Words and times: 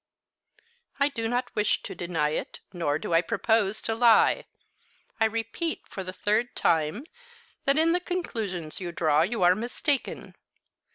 "I 0.99 1.09
do 1.09 1.27
not 1.27 1.53
wish 1.55 1.83
to 1.83 1.93
deny 1.93 2.29
it, 2.29 2.59
nor 2.73 2.97
do 2.97 3.13
I 3.13 3.21
propose 3.21 3.83
to 3.83 3.93
lie. 3.93 4.45
I 5.19 5.25
repeat, 5.25 5.81
for 5.87 6.03
the 6.03 6.11
third 6.11 6.55
time, 6.55 7.05
that 7.65 7.77
in 7.77 7.91
the 7.91 7.99
conclusions 7.99 8.79
you 8.79 8.91
draw 8.91 9.21
you 9.21 9.43
are 9.43 9.53
mistaken. 9.53 10.33